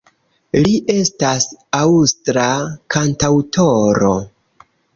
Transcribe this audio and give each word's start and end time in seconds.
Li 0.67 0.71
estas 0.93 1.45
aŭstra 1.81 2.47
kantaŭtoro. 2.97 4.15